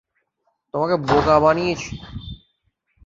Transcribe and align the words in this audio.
তোমাকে 0.73 0.95
বোকা 1.07 1.35
বানিয়েছে! 1.43 1.91